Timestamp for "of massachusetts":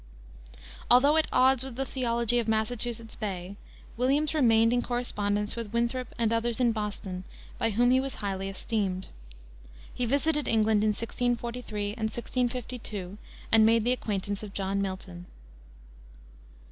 2.39-3.15